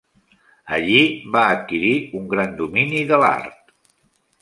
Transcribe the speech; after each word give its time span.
Allí 0.77 0.95
va 1.35 1.45
adquirir 1.51 1.93
un 2.23 2.27
gran 2.35 2.59
domini 2.65 3.07
de 3.15 3.25
l'art. 3.25 3.75